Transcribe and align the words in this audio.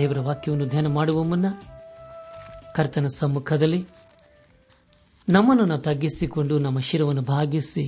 ದೇವರ 0.00 0.20
ವಾಕ್ಯವನ್ನು 0.20 0.66
ಧ್ಯಾನ 0.66 0.86
ಮಾಡುವ 0.86 1.22
ಮುನ್ನ 1.22 1.46
ಕರ್ತನ 2.74 3.06
ಸಮ್ಮುಖದಲ್ಲಿ 3.06 3.86
ನಮ್ಮನ್ನು 5.28 5.78
ತಗ್ಗಿಸಿಕೊಂಡು 5.78 6.58
ನಮ್ಮ 6.58 6.78
ಶಿರವನ್ನು 6.78 7.22
ಭಾಗಿಸಿ 7.22 7.88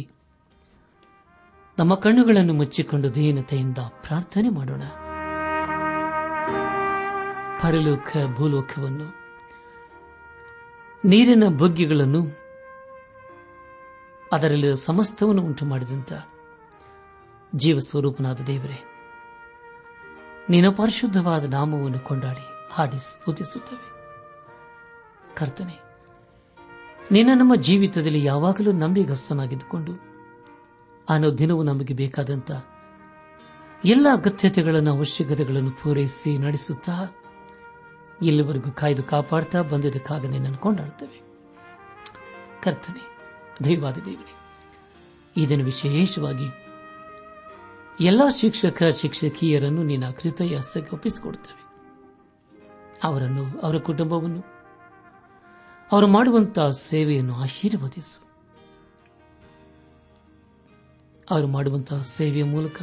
ನಮ್ಮ 1.78 1.94
ಕಣ್ಣುಗಳನ್ನು 1.94 2.54
ಮುಚ್ಚಿಕೊಂಡು 2.54 3.14
ದೀನತೆಯಿಂದ 3.14 3.78
ಪ್ರಾರ್ಥನೆ 3.78 4.48
ಮಾಡೋಣ 4.48 4.82
ಪರಲೋಕ 7.60 8.10
ಭೂಲೋಕವನ್ನು 8.36 9.06
ನೀರಿನ 11.08 11.48
ಬುಗ್ಗೆಗಳನ್ನು 11.58 12.22
ಅದರಲ್ಲಿ 14.32 14.76
ಸಮಸ್ತವನ್ನು 14.76 15.42
ಉಂಟು 15.42 15.64
ಮಾಡಿದಂತ 15.64 16.12
ಜೀವ 17.54 17.78
ಸ್ವರೂಪನಾದ 17.78 18.40
ದೇವರೇ 18.46 18.78
ನಿನ್ನ 20.50 20.68
ಪರಿಶುದ್ಧವಾದ 20.76 21.44
ನಾಮವನ್ನು 21.44 21.98
ಕೊಂಡಾಡಿ 21.98 22.44
ಹಾಡಿ 22.70 22.98
ಸ್ತುತಿಸುತ್ತವೆ 23.00 23.86
ಕರ್ತನೆ 25.34 25.76
ನಿನ್ನ 27.12 27.30
ನಮ್ಮ 27.34 27.54
ಜೀವಿತದಲ್ಲಿ 27.60 28.24
ಯಾವಾಗಲೂ 28.24 28.72
ನಂಬಿಗಸ್ತನಾಗಿದ್ದುಕೊಂಡು 28.72 29.92
ಅನೋ 31.08 31.38
ದಿನವೂ 31.38 31.62
ನಮಗೆ 31.62 31.94
ಬೇಕಾದಂತ 31.94 32.50
ಎಲ್ಲ 33.84 34.06
ಅಗತ್ಯತೆಗಳನ್ನು 34.12 34.94
ಅವಶ್ಯಕತೆಗಳನ್ನು 34.94 35.70
ಪೂರೈಸಿ 35.82 36.38
ನಡೆಸುತ್ತಾ 36.38 36.96
ಇಲ್ಲಿವರೆಗೂ 38.22 38.70
ಕಾಯ್ದು 38.72 39.02
ಕಾಪಾಡ್ತಾ 39.02 39.62
ಬಂದಿದ್ದಕ್ಕಾಗ 39.62 40.26
ನಿನ್ನನ್ನು 40.26 40.58
ಕೊಂಡಾಡುತ್ತೇವೆ 40.58 41.18
ಕರ್ತನೆ 42.62 43.02
ದೈವಾದ 43.64 43.98
ದೇವನೇ 44.04 44.34
ಇದನ್ನು 45.36 45.64
ವಿಶೇಷವಾಗಿ 45.64 46.48
ಎಲ್ಲ 47.98 48.22
ಶಿಕ್ಷಕ 48.40 48.82
ಶಿಕ್ಷಕಿಯರನ್ನು 48.82 49.82
ನಿನ್ನ 49.82 50.10
ಕೃಪೆಯ 50.10 50.56
ಹಸ್ತಕ್ಕೆ 50.56 50.96
ಒಪ್ಪಿಸಿಕೊಡುತ್ತೇವೆ 50.96 51.58
ಅವರನ್ನು 53.02 53.60
ಅವರ 53.60 53.78
ಕುಟುಂಬವನ್ನು 53.78 54.42
ಅವರು 55.90 56.06
ಮಾಡುವಂತಹ 56.06 56.70
ಸೇವೆಯನ್ನು 56.70 57.34
ಆಶೀರ್ವದಿಸು 57.34 58.18
ಅವರು 61.30 61.46
ಮಾಡುವಂತಹ 61.46 62.02
ಸೇವೆಯ 62.02 62.44
ಮೂಲಕ 62.44 62.82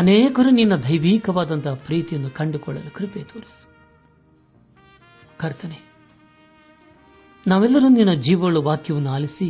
ಅನೇಕರು 0.00 0.50
ನಿನ್ನ 0.50 0.76
ದೈವಿಕವಾದಂತಹ 0.76 1.74
ಪ್ರೀತಿಯನ್ನು 1.86 2.30
ಕಂಡುಕೊಳ್ಳಲು 2.30 2.90
ಕೃಪೆ 2.90 3.22
ತೋರಿಸು 3.22 3.62
ಕರ್ತನೆ 5.36 5.78
ನಾವೆಲ್ಲರೂ 7.46 7.88
ನಿನ್ನ 7.88 8.14
ಜೀವಳ 8.20 8.56
ವಾಕ್ಯವನ್ನು 8.58 9.10
ಆಲಿಸಿ 9.10 9.48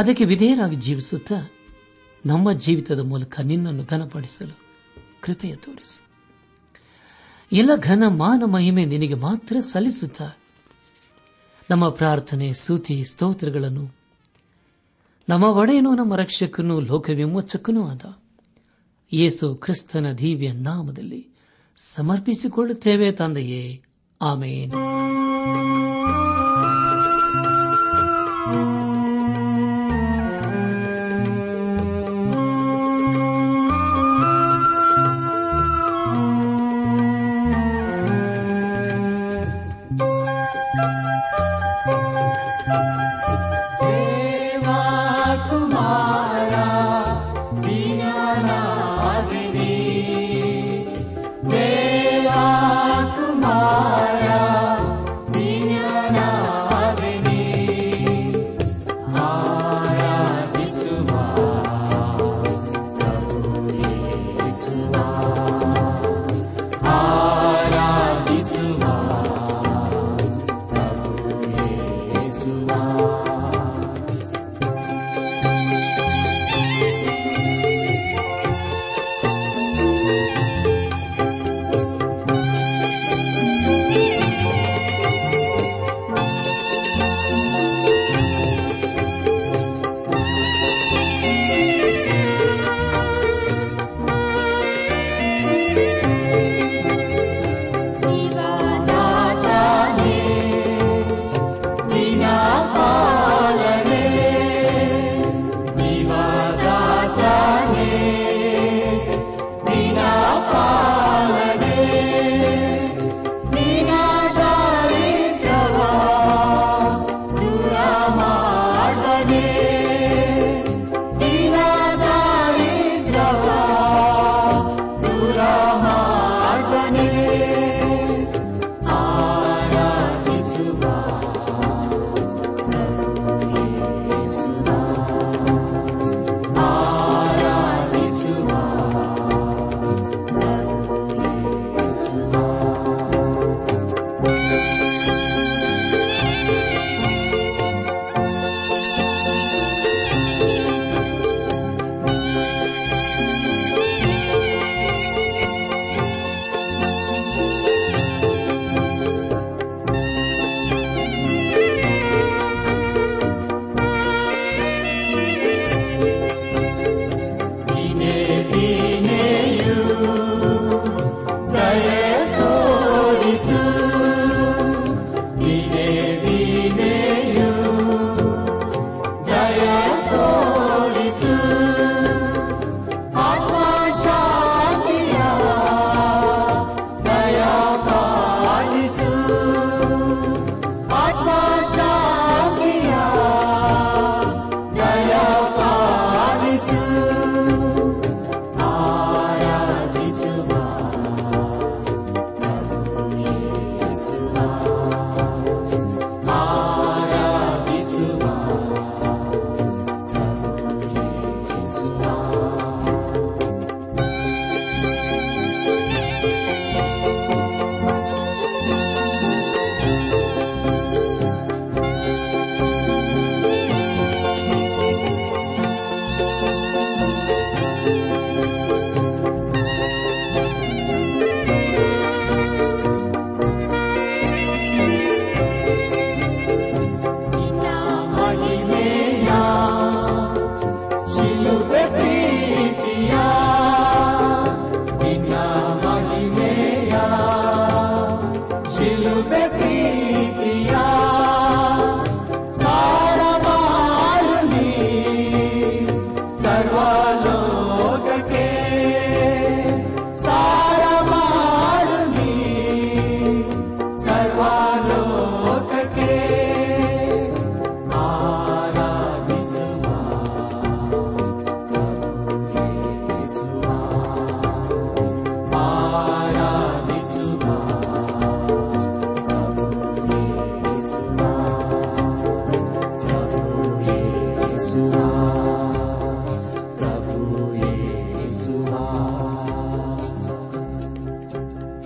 ಅದಕ್ಕೆ 0.00 0.24
ವಿಧೇಯರಾಗಿ 0.24 0.76
ಜೀವಿಸುತ್ತಾ 0.76 1.38
ನಮ್ಮ 2.26 2.52
ಜೀವಿತದ 2.52 3.00
ಮೂಲಕ 3.02 3.40
ನಿನ್ನನ್ನು 3.40 3.84
ಘನಪಡಿಸಲು 3.84 4.54
ಕೃಪೆಯ 5.20 5.54
ತೋರಿಸಿ 5.56 6.00
ಎಲ್ಲ 7.52 7.70
ಘನ 7.82 8.04
ಮಾನ 8.16 8.42
ಮಹಿಮೆ 8.46 8.84
ನಿನಗೆ 8.84 9.14
ಮಾತ್ರ 9.18 9.56
ಸಲ್ಲಿಸುತ್ತ 9.60 10.22
ನಮ್ಮ 11.70 11.84
ಪ್ರಾರ್ಥನೆ 11.90 12.52
ಸ್ತುತಿ 12.52 12.96
ಸ್ತೋತ್ರಗಳನ್ನು 13.04 13.84
ನಮ್ಮ 15.28 15.44
ಒಡೆಯನು 15.56 15.94
ನಮ್ಮ 15.94 16.16
ರಕ್ಷಕನು 16.16 16.80
ಲೋಕವಿಮೋಚಕನೂ 16.80 17.82
ಆದ 17.88 18.06
ಯೇಸು 19.12 19.54
ಕ್ರಿಸ್ತನ 19.54 20.06
ದಿವ್ಯ 20.12 20.52
ನಾಮದಲ್ಲಿ 20.60 21.22
ಸಮರ್ಪಿಸಿಕೊಳ್ಳುತ್ತೇವೆ 21.78 23.08
ತಂದೆಯೇ 23.12 23.62
ಆಮೇನು 24.20 24.80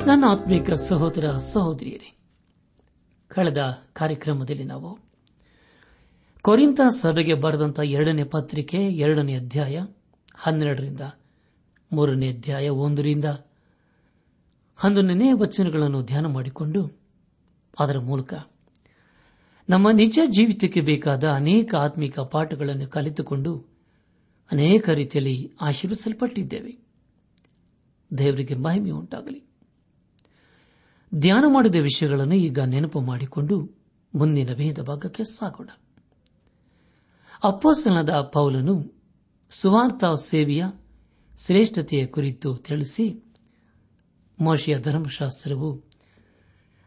ನನ್ನ 0.06 0.25
ಆತ್ಮಿಕ 0.29 0.71
ಸಹೋದರ 0.88 1.27
ಸಹೋದರಿಯರೇ 1.53 2.11
ಕಳೆದ 3.31 3.61
ಕಾರ್ಯಕ್ರಮದಲ್ಲಿ 3.93 4.65
ನಾವು 4.65 4.91
ಕೊರಿಂತ 6.44 6.81
ಸಭೆಗೆ 7.00 7.35
ಬರೆದಂತಹ 7.35 7.82
ಎರಡನೇ 7.82 8.25
ಪತ್ರಿಕೆ 8.25 8.79
ಎರಡನೇ 8.97 9.35
ಅಧ್ಯಾಯ 9.37 9.79
ಹನ್ನೆರಡರಿಂದ 10.35 11.00
ಮೂರನೇ 11.93 12.29
ಅಧ್ಯಾಯ 12.29 12.69
ಒಂದರಿಂದ 12.69 13.25
ಹನ್ನೊಂದನೇ 14.79 15.32
ವಚನಗಳನ್ನು 15.32 16.03
ಧ್ಯಾನ 16.03 16.27
ಮಾಡಿಕೊಂಡು 16.27 16.82
ಅದರ 17.79 17.99
ಮೂಲಕ 17.99 18.35
ನಮ್ಮ 19.71 19.91
ನಿಜ 19.91 20.19
ಜೀವಿತಕ್ಕೆ 20.29 20.81
ಬೇಕಾದ 20.81 21.25
ಅನೇಕ 21.31 21.75
ಆತ್ಮಿಕ 21.75 22.21
ಪಾಠಗಳನ್ನು 22.32 22.87
ಕಲಿತುಕೊಂಡು 22.88 23.53
ಅನೇಕ 24.50 24.88
ರೀತಿಯಲ್ಲಿ 24.91 25.35
ಆಶೀರ್ವಿಸಲ್ಪಟ್ಟಿದ್ದೇವೆ 25.61 26.73
ದೇವರಿಗೆ 28.11 28.55
ಮಹಿಮೆ 28.56 28.91
ಉಂಟಾಗಲಿ 28.91 29.41
ಧ್ಯಾನ 31.12 31.44
ಮಾಡಿದ 31.49 31.79
ವಿಷಯಗಳನ್ನು 31.81 32.37
ಈಗ 32.38 32.61
ನೆನಪು 32.61 33.00
ಮಾಡಿಕೊಂಡು 33.00 33.56
ಮುಂದಿನ 34.15 34.55
ಭೇದ 34.55 34.82
ಭಾಗಕ್ಕೆ 34.82 35.25
ಸಾಗೋಣ 35.25 35.71
ಅಪ್ಪೋಸನದ 37.44 38.15
ಪೌಲನು 38.32 38.75
ಸುವಾರ್ಥ 39.53 40.05
ಸೇವೆಯ 40.25 40.65
ಶ್ರೇಷ್ಠತೆಯ 41.38 42.06
ಕುರಿತು 42.06 42.56
ತಿಳಿಸಿ 42.56 43.06
ಮೋಶಿಯ 44.38 44.81
ಧರ್ಮಶಾಸ್ತ್ರವು 44.81 45.71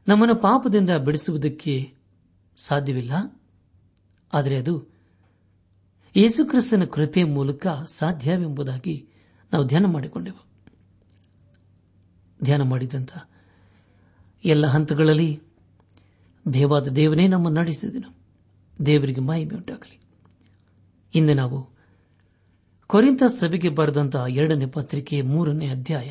ನಮ್ಮನ್ನು 0.07 0.35
ಪಾಪದಿಂದ 0.35 0.89
ಬಿಡಿಸುವುದಕ್ಕೆ 0.97 1.75
ಸಾಧ್ಯವಿಲ್ಲ 2.57 3.13
ಆದರೆ 4.33 4.55
ಅದು 4.57 4.73
ಯೇಸುಕ್ರಿಸ್ತನ 6.15 6.85
ಕೃಪೆ 6.85 7.23
ಮೂಲಕ 7.23 7.67
ಸಾಧ್ಯವೆಂಬುದಾಗಿ 7.91 8.95
ನಾವು 9.51 9.65
ಧ್ಯಾನ 9.67 9.85
ಮಾಡಿಕೊಂಡೆವು 9.85 10.41
ಧ್ಯಾನ 12.43 12.61
ಮಾಡಿದಂತಹ 12.63 13.21
ಎಲ್ಲ 14.43 14.65
ಹಂತಗಳಲ್ಲಿ 14.67 15.29
ದೇವಾದ 16.53 16.87
ದೇವನೇ 16.89 17.27
ನಮ್ಮ 17.27 17.49
ನಡೆಸಿದನು 17.49 18.09
ದೇವರಿಗೆ 18.85 19.21
ಮಾಹಿಮೆ 19.21 19.55
ಉಂಟಾಗಲಿ 19.55 19.97
ಇಂದು 21.13 21.33
ನಾವು 21.33 21.59
ಕೊರಿಂತ 22.89 23.23
ಸಭೆಗೆ 23.39 23.69
ಬರೆದಂತಹ 23.69 24.25
ಎರಡನೇ 24.27 24.65
ಪತ್ರಿಕೆ 24.65 25.21
ಮೂರನೇ 25.21 25.69
ಅಧ್ಯಾಯ 25.69 26.09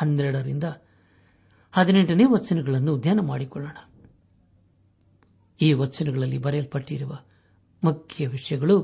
ಹನ್ನೆರಡರಿಂದ 0.00 0.64
ಹದಿನೆಂಟನೇ 1.74 2.24
ವಚನಗಳನ್ನು 2.24 2.98
ಧ್ಯಾನ 2.98 3.20
ಮಾಡಿಕೊಳ್ಳೋಣ 3.20 3.78
ಈ 5.60 5.72
ವಚನಗಳಲ್ಲಿ 5.72 6.38
ಬರೆಯಲ್ಪಟ್ಟಿರುವ 6.38 7.18
ಮುಖ್ಯ 7.84 8.28
ವಿಷಯಗಳು 8.28 8.84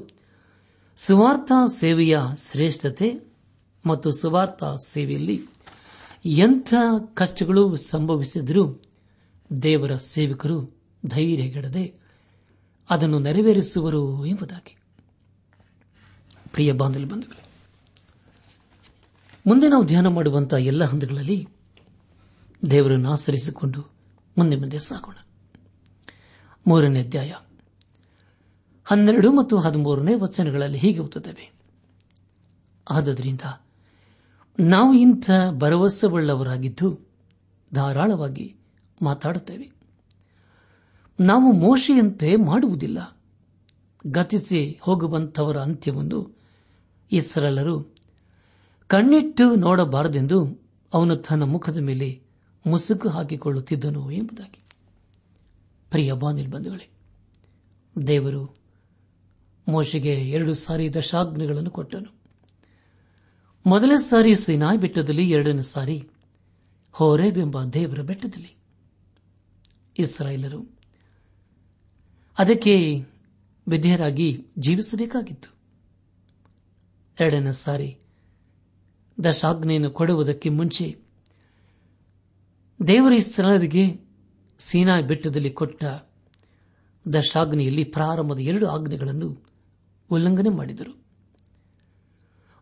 ಸುವಾರ್ಥ 0.96 1.52
ಸೇವೆಯ 1.72 2.18
ಶ್ರೇಷ್ಠತೆ 2.50 3.34
ಮತ್ತು 3.86 4.12
ಸುವಾರ್ಥ 4.12 4.64
ಸೇವೆಯಲ್ಲಿ 4.86 5.42
ಎಂಥ 6.24 6.74
ಕಷ್ಟಗಳು 7.14 7.76
ಸಂಭವಿಸಿದರೂ 7.76 8.82
ದೇವರ 9.62 9.96
ಸೇವಕರು 9.96 10.78
ಧೈರ್ಯಗೆಡದೆ 11.06 11.94
ಅದನ್ನು 12.90 13.18
ನೆರವೇರಿಸುವರು 13.18 14.26
ಎಂಬುದಾಗಿ 14.26 14.76
ಪ್ರಿಯ 16.52 16.72
ಮುಂದೆ 19.46 19.68
ನಾವು 19.68 19.84
ಧ್ಯಾನ 19.84 20.06
ಮಾಡುವಂತಹ 20.06 20.58
ಎಲ್ಲ 20.58 20.84
ಹಂತಗಳಲ್ಲಿ 20.84 21.48
ದೇವರನ್ನು 22.70 23.12
ಆಚರಿಸಿಕೊಂಡು 23.12 23.80
ಮುಂದೆ 24.38 24.56
ಮುಂದೆ 24.56 24.78
ಸಾಗೋಣ 24.78 25.14
ಮೂರನೇ 26.66 27.00
ಅಧ್ಯಾಯ 27.02 27.32
ಹನ್ನೆರಡು 28.84 29.32
ಮತ್ತು 29.32 29.58
ಹದಿಮೂರನೇ 29.58 30.14
ವಚನಗಳಲ್ಲಿ 30.14 30.78
ಹೀಗೆ 30.78 30.98
ಹೋಗುತ್ತವೆ 30.98 31.52
ಆದ್ದರಿಂದ 32.90 33.40
ನಾವು 34.60 34.94
ಇಂಥ 34.94 35.30
ಭರವಸೆವುಳ್ಳವರಾಗಿದ್ದು 35.58 36.98
ಧಾರಾಳವಾಗಿ 37.74 38.54
ಮಾತಾಡುತ್ತೇವೆ 39.02 39.70
ನಾವು 41.20 41.52
ಮೋಶೆಯಂತೆ 41.52 42.36
ಮಾಡುವುದಿಲ್ಲ 42.36 42.98
ಗತಿಸಿ 44.06 44.78
ಹೋಗುವಂಥವರ 44.82 45.60
ಅಂತ್ಯವೊಂದು 45.60 46.36
ಇಸ್ರಲರು 47.12 47.92
ಕಣ್ಣಿಟ್ಟು 48.88 49.54
ನೋಡಬಾರದೆಂದು 49.54 50.44
ಅವನು 50.92 51.16
ತನ್ನ 51.16 51.42
ಮುಖದ 51.44 51.76
ಮೇಲೆ 51.76 52.22
ಮುಸುಕು 52.66 53.08
ಹಾಕಿಕೊಳ್ಳುತ್ತಿದ್ದನು 53.08 54.10
ಎಂಬುದಾಗಿ 54.10 54.65
ಪ್ರಿಯ 55.92 56.12
ಬಾನಿಲ್ಬಂಧುಗಳೇ 56.12 56.86
ದೇವರು 57.96 58.42
ಮೋಶೆಗೆ 59.66 60.14
ಎರಡು 60.30 60.54
ಸಾರಿ 60.54 60.94
ದಶಾಜ್ಞೆಗಳನ್ನು 60.94 61.70
ಕೊಟ್ಟನು 61.70 62.10
ಮೊದಲನೇ 63.64 63.98
ಸಾರಿ 64.02 64.34
ಸಿನಾಯ್ 64.36 64.78
ಬೆಟ್ಟದಲ್ಲಿ 64.78 65.24
ಎರಡನೇ 65.30 65.62
ಸಾರಿ 65.66 65.96
ಹೋರೇಬೆಂಬ 66.94 67.64
ದೇವರ 67.72 68.02
ಬೆಟ್ಟದಲ್ಲಿ 68.02 68.52
ಇಸ್ರಾಯೇಲರು 69.96 70.60
ಅದಕ್ಕೆ 72.38 72.74
ವಿಧೇಯರಾಗಿ 73.66 74.28
ಜೀವಿಸಬೇಕಾಗಿತ್ತು 74.58 75.50
ಎರಡನೇ 77.18 77.52
ಸಾರಿ 77.56 77.90
ದಶಾಗ್ನೆಯನ್ನು 79.18 79.90
ಕೊಡುವುದಕ್ಕೆ 79.90 80.48
ಮುಂಚೆ 80.50 80.86
ದೇವರ 82.80 83.12
ಇಸ್ರಾಯರಿಗೆ 83.12 83.84
ಸೀನಾ 84.58 85.00
ಬೆಟ್ಟದಲ್ಲಿ 85.00 85.52
ಕೊಟ್ಟ 85.52 85.84
ದಶಾಗ್ನಿಯಲ್ಲಿ 87.14 87.84
ಪ್ರಾರಂಭದ 87.84 88.38
ಎರಡು 88.38 88.66
ಆಜ್ಞೆಗಳನ್ನು 88.66 89.28
ಉಲ್ಲಂಘನೆ 90.10 90.48
ಮಾಡಿದರು 90.48 90.92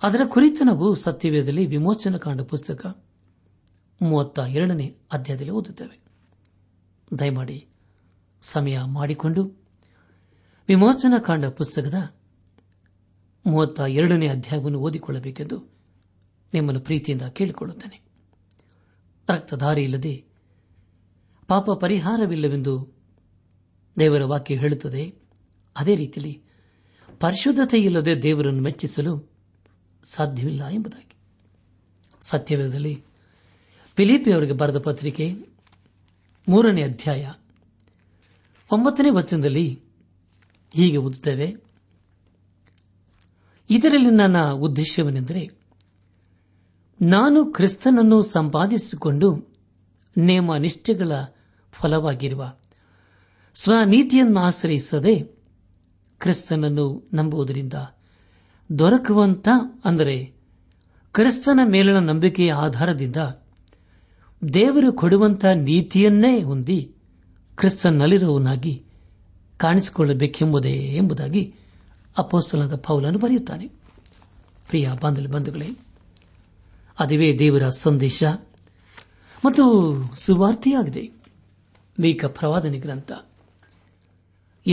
ಅದರ 0.03 0.21
ಕುರಿತು 0.29 0.65
ನಾವು 0.65 0.95
ಸತ್ಯವೇದದಲ್ಲಿ 0.95 1.67
ವಿಮೋಚನಾ 1.67 2.19
ಕಾಂಡ 2.19 2.43
ಪುಸ್ತಕ 2.43 2.87
ಮೂವತ್ತ 4.01 4.39
ಎರಡನೇ 4.39 4.87
ಅಧ್ಯಾಯದಲ್ಲಿ 5.13 5.51
ಓದುತ್ತೇವೆ 5.51 5.97
ದಯಮಾಡಿ 7.19 7.67
ಸಮಯ 8.43 8.79
ಮಾಡಿಕೊಂಡು 8.87 9.43
ವಿಮೋಚನ 10.69 11.15
ಕಾಂಡ 11.19 11.47
ಪುಸ್ತಕದ 11.47 11.99
ಮೂವತ್ತ 13.47 13.81
ಎರಡನೇ 13.81 14.29
ಅಧ್ಯಾಯವನ್ನು 14.29 14.79
ಓದಿಕೊಳ್ಳಬೇಕೆಂದು 14.79 15.57
ನಿಮ್ಮನ್ನು 16.53 16.81
ಪ್ರೀತಿಯಿಂದ 16.81 17.23
ಕೇಳಿಕೊಳ್ಳುತ್ತೇನೆ 17.23 17.99
ರಕ್ತಧಾರಿ 19.29 19.83
ಇಲ್ಲದೆ 19.85 20.15
ಪಾಪ 21.49 21.71
ಪರಿಹಾರವಿಲ್ಲವೆಂದು 21.81 22.75
ದೇವರ 23.99 24.25
ವಾಕ್ಯ 24.25 24.57
ಹೇಳುತ್ತದೆ 24.57 25.13
ಅದೇ 25.77 25.95
ರೀತಿಯಲ್ಲಿ 25.97 26.43
ಪರಿಶುದ್ಧತೆ 27.21 27.79
ಇಲ್ಲದೆ 27.79 28.23
ದೇವರನ್ನು 28.23 28.63
ಮೆಚ್ಚಿಸಲು 28.63 29.31
ಸಾಧ್ಯವಿಲ್ಲ 30.05 30.69
ಎಂಬುದಾಗಿ 30.69 31.17
ಸತ್ಯವೇಧದಲ್ಲಿ 32.23 32.95
ಅವರಿಗೆ 34.35 34.53
ಬರೆದ 34.53 34.79
ಪತ್ರಿಕೆ 34.79 35.27
ಮೂರನೇ 36.49 36.83
ಅಧ್ಯಾಯ 36.83 37.31
ಒಂಬತ್ತನೇ 38.73 39.11
ವಚನದಲ್ಲಿ 39.11 39.81
ಹೀಗೆ 40.75 40.97
ಓದುತ್ತೇವೆ 40.97 41.57
ಇದರಲ್ಲಿ 43.71 44.11
ನನ್ನ 44.11 44.51
ಉದ್ದೇಶವೇನೆಂದರೆ 44.51 45.43
ನಾನು 47.03 47.53
ಕ್ರಿಸ್ತನನ್ನು 47.53 48.23
ಸಂಪಾದಿಸಿಕೊಂಡು 48.23 49.54
ನೇಮ 50.17 50.57
ನಿಷ್ಠೆಗಳ 50.57 51.13
ಫಲವಾಗಿರುವ 51.73 52.51
ಸ್ವನೀತಿಯನ್ನು 53.55 54.41
ಆಶ್ರಯಿಸದೆ 54.41 55.23
ಕ್ರಿಸ್ತನನ್ನು 56.21 57.09
ನಂಬುವುದರಿಂದ 57.15 57.75
ದೊರಕುವಂತ 58.79 59.49
ಅಂದರೆ 59.85 60.25
ಕ್ರಿಸ್ತನ 61.13 61.61
ಮೇಲಿನ 61.65 61.99
ನಂಬಿಕೆಯ 61.99 62.53
ಆಧಾರದಿಂದ 62.55 63.17
ದೇವರು 64.55 64.93
ಕೊಡುವಂತ 64.93 65.45
ನೀತಿಯನ್ನೇ 65.45 66.43
ಹೊಂದಿ 66.43 66.93
ಕ್ರಿಸ್ತನಲ್ಲಿರುವವನಾಗಿ 67.55 68.85
ಕಾಣಿಸಿಕೊಳ್ಳಬೇಕೆಂಬುದೇ 69.57 70.97
ಎಂಬುದಾಗಿ 70.97 71.55
ಅಪೋಸ್ತಲದ 72.19 72.77
ಪೌಲನ್ನು 72.77 73.19
ಬರೆಯುತ್ತಾನೆ 73.19 73.69
ಪ್ರಿಯ 74.69 74.89
ಬಂಧುಗಳೇ 75.31 75.69
ಅದುವೇ 77.01 77.39
ದೇವರ 77.39 77.69
ಸಂದೇಶ 77.69 78.25
ಮತ್ತು 79.45 79.65
ಸುವಾರ್ತೆಯಾಗಿದೆ 80.17 81.05
ಮೇಕ 81.99 82.25
ಪ್ರವಾದನೆ 82.37 82.79
ಗ್ರಂಥ 82.79 83.13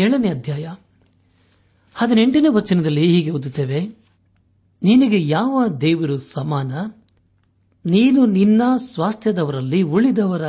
ಏಳನೇ 0.00 0.29
ಅಧ್ಯಾಯ 0.29 0.65
ಹದಿನೆಂಟನೇ 1.95 2.49
ವಚನದಲ್ಲಿ 2.49 3.05
ಹೀಗೆ 3.07 3.31
ಓದುತ್ತೇವೆ 3.31 3.79
ನಿನಗೆ 4.81 5.27
ಯಾವ 5.27 5.55
ದೇವರು 5.81 6.17
ಸಮಾನ 6.29 6.71
ನೀನು 7.85 8.25
ನಿನ್ನ 8.31 8.61
ಸ್ವಾಸ್ಥ್ಯದವರಲ್ಲಿ 8.87 9.81
ಉಳಿದವರ 9.91 10.45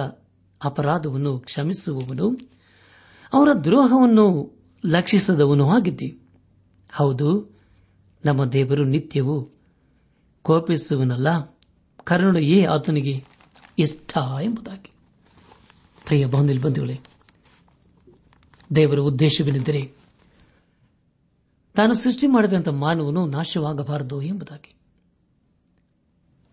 ಅಪರಾಧವನ್ನು 0.61 1.39
ಕ್ಷಮಿಸುವವನು 1.41 2.27
ಅವರ 3.33 3.51
ದ್ರೋಹವನ್ನು 3.65 4.27
ಲಕ್ಷಿಸದವನು 4.85 5.69
ಆಗಿದ್ದಿ 5.69 6.09
ಹೌದು 6.93 7.29
ನಮ್ಮ 8.25 8.45
ದೇವರು 8.53 8.85
ನಿತ್ಯವೂ 8.85 9.37
ಕೋಪಿಸುವನಲ್ಲ 10.45 11.29
ಕರುಣೆಯೇ 12.07 12.65
ಆತನಿಗೆ 12.67 13.15
ಇಷ್ಟ 13.79 14.13
ಎಂಬುದಾಗಿ 14.43 14.91
ಪ್ರಿಯ 16.07 16.27
ಬಂಧುಗಳೇ 16.27 16.99
ದೇವರ 18.77 18.99
ಉದ್ದೇಶವೇನೆಂದರೆ 18.99 19.93
ತಾನು 21.77 21.95
ಸೃಷ್ಟಿ 21.95 22.27
ಮಾಡಿದಂತಹ 22.27 22.73
ಮಾನವನು 22.73 23.27
ನಾಶವಾಗಬಾರದು 23.27 24.23
ಎಂಬುದಾಗಿ 24.23 24.75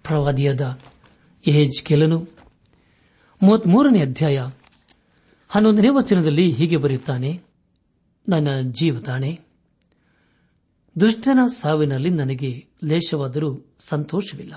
ಪ್ರವಾದಿಯಾದ 0.04 0.80
ಎಹೆಜ್ 1.48 1.84
ಕೆಲನು 1.84 2.28
ಮೂವತ್ಮೂರನೇ 3.44 4.02
ಅಧ್ಯಾಯ 4.02 4.38
ಹನ್ನೊಂದನೇ 5.50 5.88
ವಚನದಲ್ಲಿ 5.90 6.52
ಹೀಗೆ 6.52 6.78
ಬರೆಯುತ್ತಾನೆ 6.78 7.44
ನನ್ನ 8.30 8.48
ಜೀವತಾಣೆ 8.72 9.40
ದುಷ್ಟನ 11.02 11.40
ಸಾವಿನಲ್ಲಿ 11.62 12.10
ನನಗೆ 12.10 12.68
ಲೇಷವಾದರೂ 12.84 13.66
ಸಂತೋಷವಿಲ್ಲ 13.80 14.57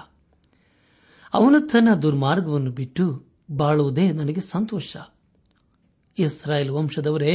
ಅವನು 1.32 1.60
ತನ್ನ 1.66 1.94
ದುರ್ಮಾರ್ಗವನ್ನು 2.02 2.72
ಬಿಟ್ಟು 2.72 3.04
ಬಾಳುವುದೇ 3.50 4.12
ನನಗೆ 4.12 4.40
ಸಂತೋಷ 4.48 4.90
ಇಸ್ರಾಯೇಲ್ 6.18 6.70
ವಂಶದವರೇ 6.70 7.34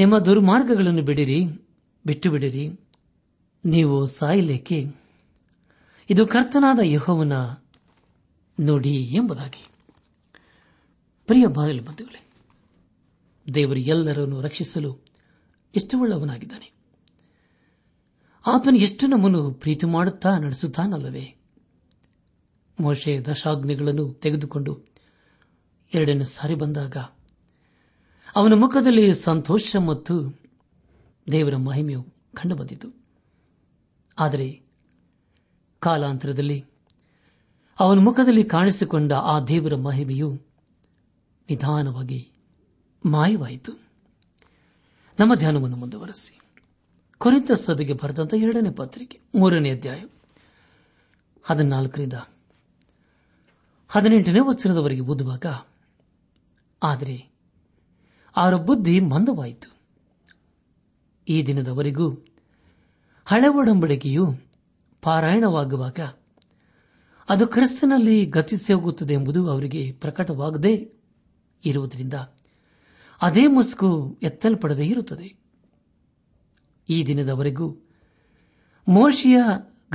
ನಿಮ್ಮ 0.00 0.18
ದುರ್ಮಾರ್ಗಗಳನ್ನು 0.18 1.02
ಬಿಡಿರಿ 1.02 1.40
ಬಿಟ್ಟು 2.04 2.30
ಬಿಡಿರಿ 2.30 2.64
ನೀವು 3.64 4.06
ಸಾಯಲೇಕೆ 4.06 4.78
ಇದು 6.10 6.26
ಕರ್ತನಾದ 6.26 6.80
ಯಹೋವನ 6.84 7.34
ನೋಡಿ 8.58 8.94
ಎಂಬುದಾಗಿ 9.12 9.62
ಪ್ರಿಯ 11.28 11.46
ಬಾಗಿಲು 11.46 11.82
ಬಂಧುಗಳೇ 11.82 12.20
ದೇವರು 13.46 13.80
ಎಲ್ಲರನ್ನು 13.86 14.40
ರಕ್ಷಿಸಲು 14.40 14.90
ಇಷ್ಟವುಳ್ಳವನಾಗಿದ್ದಾನೆ 15.74 16.68
ಆತನು 18.44 18.78
ಎಷ್ಟು 18.78 19.06
ನಮ್ಮನ್ನು 19.06 19.42
ಪ್ರೀತಿ 19.54 19.86
ಮಾಡುತ್ತಾ 19.86 20.38
ನಡೆಸುತ್ತಾನಲ್ಲವೇ 20.38 21.24
ಮೋಶೆ 22.82 23.12
ದಶಾಗ್ನಿಗಳನ್ನು 23.22 24.04
ತೆಗೆದುಕೊಂಡು 24.14 24.72
ಎರಡನೇ 25.92 26.26
ಸಾರಿ 26.30 26.54
ಬಂದಾಗ 26.54 26.96
ಅವನ 28.34 28.54
ಮುಖದಲ್ಲಿ 28.54 29.06
ಸಂತೋಷ 29.22 29.76
ಮತ್ತು 29.86 30.14
ದೇವರ 31.26 31.56
ಮಹಿಮೆಯು 31.62 32.02
ಕಂಡುಬಂದಿತು 32.34 32.88
ಆದರೆ 34.18 34.46
ಕಾಲಾಂತರದಲ್ಲಿ 35.82 36.58
ಅವನ 37.78 37.98
ಮುಖದಲ್ಲಿ 37.98 38.44
ಕಾಣಿಸಿಕೊಂಡ 38.48 39.12
ಆ 39.26 39.34
ದೇವರ 39.46 39.76
ಮಹಿಮೆಯು 39.80 40.28
ನಿಧಾನವಾಗಿ 41.48 42.20
ಮಾಯವಾಯಿತು 43.04 43.72
ನಮ್ಮ 45.18 45.32
ಧ್ಯಾನವನ್ನು 45.34 45.76
ಮುಂದುವರೆಸಿ 45.76 46.34
ಕುರಿತ 47.20 47.52
ಸಭೆಗೆ 47.62 47.94
ಬರೆದಂತಹ 47.94 48.44
ಎರಡನೇ 48.44 48.70
ಪತ್ರಿಕೆ 48.72 49.16
ಮೂರನೇ 49.34 49.70
ಅಧ್ಯಾಯ 49.70 50.00
ಹದಿನಾಲ್ಕರಿಂದ 51.44 52.16
ಹದಿನೆಂಟನೇ 53.92 54.40
ವಚನದವರೆಗೆ 54.40 55.00
ಓದುವಾಗ 55.02 55.46
ಆದರೆ 56.82 57.16
ಅವರ 58.36 58.54
ಬುದ್ಧಿ 58.62 59.00
ಮಂದವಾಯಿತು 59.04 59.68
ಈ 61.26 61.46
ದಿನದವರೆಗೂ 61.46 62.06
ಹಳೆ 63.26 63.48
ಒಡಂಬಡಿಕೆಯು 63.48 64.24
ಪಾರಾಯಣವಾಗುವಾಗ 65.02 66.00
ಅದು 67.28 67.46
ಕ್ರಿಸ್ತನಲ್ಲಿ 67.46 68.26
ಗತಿಸಿ 68.26 68.72
ಹೋಗುತ್ತದೆ 68.72 69.14
ಎಂಬುದು 69.14 69.46
ಅವರಿಗೆ 69.46 69.92
ಪ್ರಕಟವಾಗದೇ 69.92 70.74
ಇರುವುದರಿಂದ 71.64 72.16
ಅದೇ 73.20 73.46
ಮುಸುಕು 73.46 73.90
ಎತ್ತಲ್ಪಡದೇ 74.22 74.86
ಇರುತ್ತದೆ 74.86 75.28
ಈ 76.88 77.06
ದಿನದವರೆಗೂ 77.06 77.66
ಮೋಶಿಯ 78.86 79.38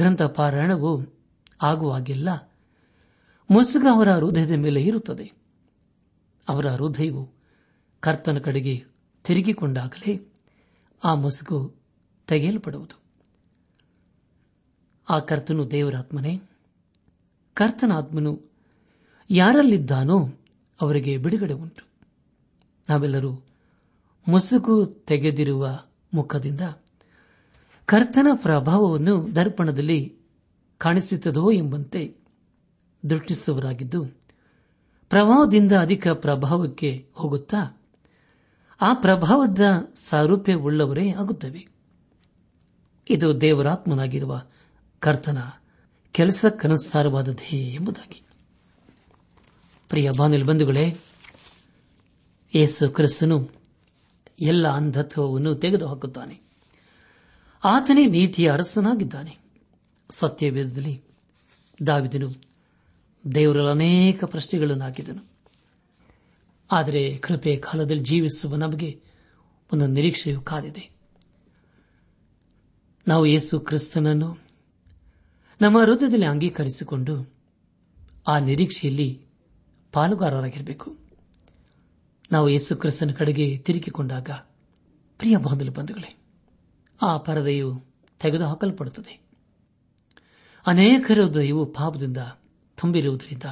ಗ್ರಂಥ 0.00 0.21
ಪಾರಾಯಣವು 0.35 0.91
ಆಗುವಾಗೆಲ್ಲ 1.61 2.29
ಮುಸುಗ 3.49 3.85
ಅವರ 3.91 4.09
ಹೃದಯದ 4.13 4.55
ಮೇಲೆ 4.55 4.81
ಇರುತ್ತದೆ 4.83 5.27
ಅವರ 6.47 6.67
ಹೃದಯವು 6.75 7.23
ಕರ್ತನ 8.03 8.37
ಕಡೆಗೆ 8.37 8.75
ತಿರುಗಿಕೊಂಡಾಗಲೇ 9.25 10.13
ಆ 11.03 11.13
ಮುಸುಗು 11.15 11.59
ತೆಗೆಯಲ್ಪಡುವುದು 12.27 12.95
ಆ 15.07 15.19
ಕರ್ತನು 15.19 15.71
ದೇವರಾತ್ಮನೇ 15.71 16.33
ಕರ್ತನ 17.57 17.91
ಆತ್ಮನು 17.91 18.31
ಯಾರಲ್ಲಿದ್ದಾನೋ 19.29 20.17
ಅವರಿಗೆ 20.79 21.17
ಬಿಡುಗಡೆ 21.17 21.53
ಉಂಟು 21.53 21.83
ನಾವೆಲ್ಲರೂ 22.87 23.31
ಮುಸುಗು 24.27 24.75
ತೆಗೆದಿರುವ 25.05 25.65
ಮುಖದಿಂದ 26.13 26.61
ಕರ್ತನ 27.87 28.27
ಪ್ರಭಾವವನ್ನು 28.35 29.35
ದರ್ಪಣದಲ್ಲಿ 29.35 29.99
ಕಾಣಿಸುತ್ತದೋ 30.81 31.51
ಎಂಬಂತೆ 31.51 32.01
ದೃಷ್ಟಿಸುವರಾಗಿದ್ದು 33.07 34.03
ಪ್ರಭಾವದಿಂದ 35.09 35.71
ಅಧಿಕ 35.71 36.07
ಪ್ರಭಾವಕ್ಕೆ 36.07 37.09
ಹೋಗುತ್ತಾ 37.15 37.77
ಆ 38.81 38.93
ಪ್ರಭಾವದ 38.93 39.59
ಸಾರೂಪ್ಯವುಳ್ಳವರೇ 39.95 41.11
ಆಗುತ್ತವೆ 41.11 41.67
ಇದು 43.09 43.41
ದೇವರಾತ್ಮನಾಗಿರುವ 43.41 44.41
ಕರ್ತನ 44.99 45.37
ಕೆಲಸ 46.11 46.45
ಕೆಲಸಕ್ಕನುಸಾರವಾದದೇ 46.45 47.75
ಎಂಬುದಾಗಿ 47.75 48.23
ಪ್ರಿಯ 49.89 50.09
ಬಾನಿಲ್ 50.17 50.43
ಬಂಧುಗಳೇ 50.43 50.97
ಯೇಸು 52.53 52.89
ಕ್ರಿಸ್ತನು 52.89 53.49
ಎಲ್ಲ 54.39 54.67
ಅಂಧತ್ವವನ್ನು 54.67 55.55
ತೆಗೆದುಹಾಕುತ್ತಾನೆ 55.55 56.39
ಆತನೇ 57.63 58.05
ನೀತಿಯ 58.05 58.51
ಅರಸನಾಗಿದ್ದಾನೆ 58.51 59.37
ಸತ್ಯವೇದದಲ್ಲಿ 60.09 61.01
ದಾವಿದನು 61.87 62.46
ದೇವರಲ್ಲಿ 63.33 63.71
ಅನೇಕ 63.71 64.23
ಪ್ರಶ್ನೆಗಳನ್ನು 64.25 64.83
ಹಾಕಿದನು 64.83 65.23
ಆದರೆ 66.71 67.17
ಕೃಪೆ 67.17 67.57
ಕಾಲದಲ್ಲಿ 67.57 68.03
ಜೀವಿಸುವ 68.03 68.55
ನಮಗೆ 68.55 69.01
ಒಂದು 69.73 69.87
ನಿರೀಕ್ಷೆಯು 69.87 70.41
ಕಾದಿದೆ 70.41 70.83
ನಾವು 73.07 73.25
ಯೇಸು 73.25 73.59
ಕ್ರಿಸ್ತನನ್ನು 73.59 74.29
ನಮ್ಮ 75.61 75.77
ಹೃದಯದಲ್ಲಿ 75.81 76.25
ಅಂಗೀಕರಿಸಿಕೊಂಡು 76.25 77.15
ಆ 78.27 78.39
ನಿರೀಕ್ಷೆಯಲ್ಲಿ 78.39 79.09
ಪಾಲುಗಾರರಾಗಿರಬೇಕು 79.93 80.89
ನಾವು 82.31 82.49
ಯೇಸು 82.49 82.75
ಕ್ರಿಸ್ತನ 82.75 83.11
ಕಡೆಗೆ 83.11 83.57
ತಿರುಗಿಕೊಂಡಾಗ 83.57 84.29
ಪ್ರಿಯ 85.19 85.37
ಬಾಂಧಲು 85.37 85.71
ಬಂಧುಗಳೇ 85.71 86.11
ಆ 87.01 87.17
ಪರದೆಯು 87.17 87.69
ತೆಗೆದುಹಾಕಲ್ಪಡುತ್ತದೆ 88.21 89.13
ಅನೇಕ 90.67 91.11
ಹೃದಯವು 91.11 91.65
ಪಾಪದಿಂದ 91.65 92.17
ತುಂಬಿರುವುದರಿಂದ 92.77 93.47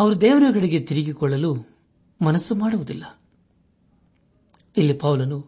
ಅವರು 0.00 0.20
ದೇವರ 0.20 0.52
ಕಡೆಗೆ 0.52 0.80
ತಿರುಗಿಕೊಳ್ಳಲು 0.84 1.50
ಮನಸ್ಸು 2.20 2.54
ಮಾಡುವುದಿಲ್ಲ 2.54 3.04
ಇಲ್ಲಿ 4.76 4.94
ಪೌಲನು 4.98 5.38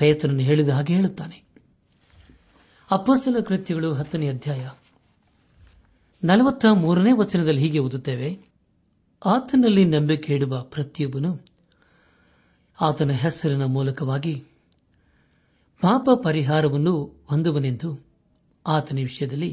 ಪೇತನನ್ನು 0.00 0.44
ಹೇಳಿದ 0.44 0.68
ಹಾಗೆ 0.68 0.94
ಹೇಳುತ್ತಾನೆ 0.94 1.38
ಅಪ್ಪಸ್ತನ 2.90 3.40
ಕೃತ್ಯಗಳು 3.40 3.88
ಹತ್ತನೇ 3.92 4.28
ಅಧ್ಯಾಯ 4.28 4.62
ನಲವತ್ತ 6.22 6.64
ಮೂರನೇ 6.74 7.12
ವಚನದಲ್ಲಿ 7.12 7.60
ಹೀಗೆ 7.60 7.78
ಓದುತ್ತೇವೆ 7.78 8.30
ಆತನಲ್ಲಿ 9.22 9.84
ನಂಬಿಕೆ 9.84 10.30
ಇಡುವ 10.34 10.62
ಪ್ರತಿಯೊಬ್ಬನು 10.70 11.32
ಆತನ 12.78 13.12
ಹೆಸರಿನ 13.14 13.64
ಮೂಲಕವಾಗಿ 13.66 14.34
ಪಾಪ 15.82 16.10
ಪರಿಹಾರವನ್ನು 16.24 16.94
ಹೊಂದುವನೆಂದು 17.26 17.90
ಆತನ 18.66 18.98
ವಿಷಯದಲ್ಲಿ 19.02 19.50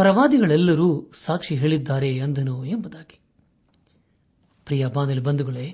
ಪ್ರವಾದಿಗಳೆಲ್ಲರೂ 0.00 0.88
ಸಾಕ್ಷಿ 1.14 1.54
ಹೇಳಿದ್ದಾರೆ 1.56 2.16
ಎಂದನು 2.16 2.64
ಎಂಬುದಾಗಿ 2.64 3.16
ಪ್ರಿಯ 4.66 4.86
ಬಾನಲಿ 4.86 5.20
ಬಂಧುಗಳೇ 5.20 5.66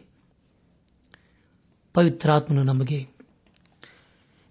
ಪವಿತ್ರಾತ್ಮನು 1.94 2.62
ನಮಗೆ 2.62 2.98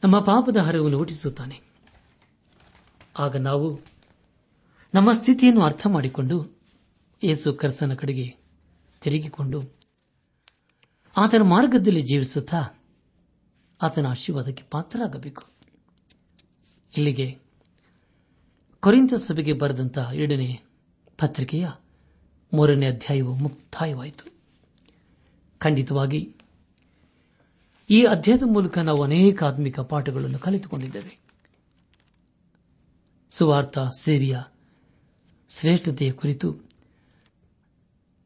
ನಮ್ಮ 0.03 0.19
ಪಾಪದ 0.19 0.57
ಹರವನ್ನು 0.57 0.97
ಹುಟ್ಟಿಸುತ್ತಾನೆ 0.97 1.57
ಆಗ 3.15 3.37
ನಾವು 3.39 3.67
ನಮ್ಮ 4.93 5.09
ಸ್ಥಿತಿಯನ್ನು 5.11 5.61
ಅರ್ಥ 5.63 5.87
ಮಾಡಿಕೊಂಡು 5.87 6.37
ಯೇಸು 7.21 7.53
ಕರ್ಸನ 7.53 7.95
ಕಡೆಗೆ 7.95 8.27
ತಿರುಗಿಕೊಂಡು 9.01 9.59
ಆತನ 11.15 11.43
ಮಾರ್ಗದಲ್ಲಿ 11.47 12.01
ಜೀವಿಸುತ್ತಾ 12.01 12.61
ಆತನ 13.79 14.05
ಆಶೀರ್ವಾದಕ್ಕೆ 14.07 14.63
ಪಾತ್ರರಾಗಬೇಕು 14.69 15.43
ಇಲ್ಲಿಗೆ 16.93 17.27
ಕೊರಿಂತ 18.83 19.13
ಸಭೆಗೆ 19.13 19.53
ಬರೆದಂತಹ 19.53 20.13
ಎರಡನೇ 20.13 20.49
ಪತ್ರಿಕೆಯ 21.17 21.67
ಮೂರನೇ 22.53 22.87
ಅಧ್ಯಾಯವು 22.87 23.35
ಮುಕ್ತಾಯವಾಯಿತು 23.35 24.25
ಖಂಡಿತವಾಗಿ 25.61 26.21
ಈ 27.89 28.03
ಅಧ್ಯಾಯದ 28.05 28.43
ಮೂಲಕ 28.45 28.77
ನಾವು 28.77 29.03
ಅನೇಕ 29.03 29.43
ಆತ್ಮಿಕ 29.43 29.79
ಪಾಠಗಳನ್ನು 29.79 30.39
ಕಲಿತುಕೊಂಡಿದ್ದೇವೆ 30.39 31.13
ಸುವಾರ್ಥ 33.31 33.79
ಸೇವೆಯ 33.99 34.37
ಶ್ರೇಷ್ಠತೆಯ 35.49 36.11
ಕುರಿತು 36.11 36.49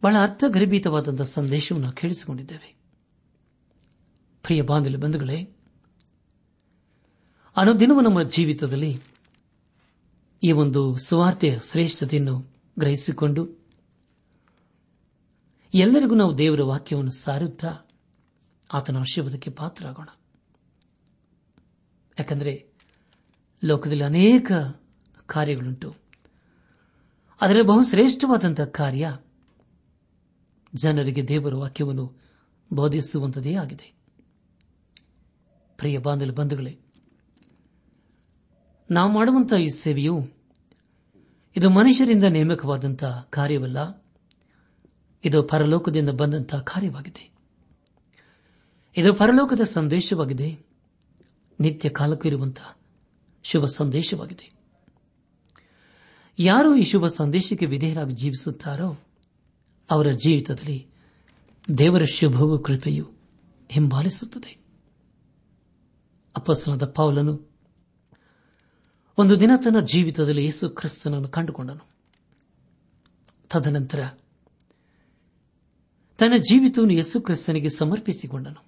ಬಹಳ 0.03 0.15
ಅರ್ಥಗರ್ಭೀತವಾದಂತಹ 0.21 1.23
ಸಂದೇಶವನ್ನು 1.23 1.91
ಕೇಳಿಸಿಕೊಂಡಿದ್ದೇವೆ 1.91 2.69
ಪ್ರಿಯ 4.43 4.61
ಬಾಂಧವ್ಯ 4.61 4.97
ಬಂಧುಗಳೇ 4.97 5.39
ಅನುದಿನವೂ 7.55 8.01
ನಮ್ಮ 8.01 8.21
ಜೀವಿತದಲ್ಲಿ 8.29 8.91
ಈ 10.43 10.51
ಒಂದು 10.51 10.97
ಸುವಾರ್ತೆಯ 10.97 11.59
ಶ್ರೇಷ್ಠತೆಯನ್ನು 11.71 12.53
ಗ್ರಹಿಸಿಕೊಂಡು 12.79 13.43
ಎಲ್ಲರಿಗೂ 15.73 16.15
ನಾವು 16.15 16.37
ದೇವರ 16.37 16.63
ವಾಕ್ಯವನ್ನು 16.63 17.11
ಸಾರುತ್ತಾ 17.11 17.71
ಆತನ 18.73 18.97
ಆಶೀರ್ವಾದಕ್ಕೆ 18.97 19.51
ಪಾತ್ರರಾಗೋಣ 19.51 20.09
ಯಾಕಂದರೆ 22.19 22.71
ಲೋಕದಲ್ಲಿ 23.63 24.03
ಅನೇಕ 24.03 24.51
ಕಾರ್ಯಗಳುಂಟು 25.25 25.95
ಆದರೆ 27.41 27.61
ಬಹುಶ್ರೇಷ್ಠವಾದಂತಹ 27.61 28.65
ಕಾರ್ಯ 28.65 29.11
ಜನರಿಗೆ 30.75 31.27
ದೇವರ 31.27 31.55
ವಾಕ್ಯವನ್ನು 31.55 32.19
ಬೋಧಿಸುವಂತದೇ 32.71 33.55
ಆಗಿದೆ 33.55 33.93
ಪ್ರಿಯ 35.77 35.97
ಬಾಂಧವ 35.97 36.31
ಬಂಧುಗಳೇ 36.31 36.79
ನಾವು 38.91 39.11
ಮಾಡುವಂತಹ 39.11 39.57
ಈ 39.57 39.67
ಸೇವೆಯು 39.67 40.32
ಇದು 41.55 41.69
ಮನುಷ್ಯರಿಂದ 41.69 42.23
ನೇಮಕವಾದಂತಹ 42.23 43.25
ಕಾರ್ಯವಲ್ಲ 43.29 43.79
ಇದು 45.23 45.43
ಪರಲೋಕದಿಂದ 45.43 46.09
ಬಂದಂತಹ 46.09 46.59
ಕಾರ್ಯವಾಗಿದೆ 46.63 47.25
ಇದು 48.95 49.13
ಪರಲೋಕದ 49.13 49.63
ಸಂದೇಶವಾಗಿದೆ 49.73 50.49
ನಿತ್ಯ 51.59 51.89
ಕಾಲಕ್ಕೂ 51.89 52.27
ಇರುವಂತಹ 52.27 52.69
ಶುಭ 53.45 53.65
ಸಂದೇಶವಾಗಿದೆ 53.75 54.47
ಯಾರು 56.39 56.75
ಈ 56.75 56.83
ಶುಭ 56.83 57.05
ಸಂದೇಶಕ್ಕೆ 57.13 57.65
ವಿಧೇಯರಾಗಿ 57.65 58.13
ಜೀವಿಸುತ್ತಾರೋ 58.13 58.89
ಅವರ 59.89 60.11
ಜೀವಿತದಲ್ಲಿ 60.15 60.79
ದೇವರ 61.77 62.05
ಶುಭವು 62.13 62.59
ಕೃಪೆಯು 62.59 63.05
ಹಿಂಬಾಲಿಸುತ್ತದೆ 63.69 64.51
ಅಪ್ಪಸನಾದ 66.35 66.85
ಪಾವಲನು 66.85 67.33
ಒಂದು 69.17 69.39
ದಿನ 69.39 69.57
ತನ್ನ 69.57 69.79
ಜೀವಿತದಲ್ಲಿ 69.79 70.45
ಯೇಸು 70.45 70.69
ಕ್ರಿಸ್ತನನ್ನು 70.69 71.27
ಕಂಡುಕೊಂಡನು 71.27 71.85
ತದನಂತರ 73.49 74.07
ತನ್ನ 76.17 76.35
ಜೀವಿತವನ್ನು 76.37 76.93
ಯೇಸು 76.93 77.21
ಕ್ರಿಸ್ತನಿಗೆ 77.21 77.69
ಸಮರ್ಪಿಸಿಕೊಂಡನು 77.69 78.61